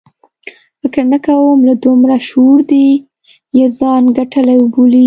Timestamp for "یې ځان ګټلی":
3.57-4.55